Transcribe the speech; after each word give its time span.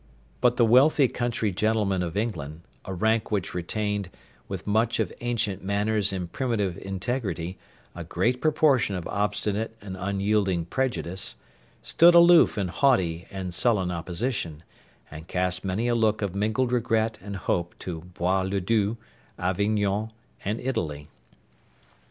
But 0.41 0.57
the 0.57 0.65
wealthy 0.65 1.07
country 1.07 1.51
gentlemen 1.51 2.01
of 2.01 2.17
England, 2.17 2.61
a 2.85 2.91
rank 2.91 3.29
which 3.29 3.53
retained, 3.53 4.09
with 4.47 4.65
much 4.65 4.99
of 4.99 5.13
ancient 5.21 5.63
manners 5.63 6.11
and 6.11 6.31
primitive 6.31 6.75
integrity, 6.79 7.59
a 7.93 8.03
great 8.03 8.41
proportion 8.41 8.95
of 8.95 9.05
obstinate 9.07 9.77
and 9.79 9.95
unyielding 9.95 10.65
prejudice, 10.65 11.35
stood 11.83 12.15
aloof 12.15 12.57
in 12.57 12.69
haughty 12.69 13.27
and 13.29 13.53
sullen 13.53 13.91
opposition, 13.91 14.63
and 15.11 15.27
cast 15.27 15.63
many 15.63 15.87
a 15.87 15.93
look 15.93 16.23
of 16.23 16.33
mingled 16.33 16.71
regret 16.71 17.19
and 17.21 17.35
hope 17.35 17.77
to 17.77 17.99
Bois 18.01 18.41
le 18.41 18.59
Due, 18.59 18.97
Avignon, 19.37 20.09
and 20.43 20.59
Italy. 20.59 21.09